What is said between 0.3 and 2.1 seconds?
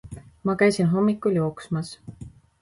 Ma käisin hommikul jooksmas